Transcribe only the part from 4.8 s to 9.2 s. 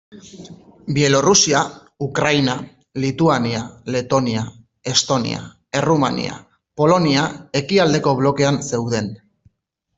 Estonia, Errumania, Polonia ekialdeko blokean zeuden.